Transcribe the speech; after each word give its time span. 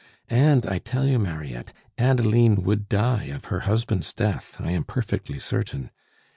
And, 0.31 0.65
I 0.65 0.79
tell 0.79 1.05
you, 1.07 1.19
Mariette, 1.19 1.73
Adeline 1.99 2.63
would 2.63 2.89
die 2.89 3.25
of 3.25 3.45
her 3.53 3.59
husband's 3.69 4.13
death, 4.13 4.55
I 4.59 4.71
am 4.71 4.83
perfectly 4.83 5.37
certain. 5.37 5.91